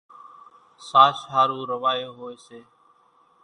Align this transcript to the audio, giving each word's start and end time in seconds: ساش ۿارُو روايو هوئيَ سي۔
ساش 0.87 1.17
ۿارُو 1.29 1.59
روايو 1.71 2.11
هوئيَ 2.19 2.37
سي۔ 2.45 2.59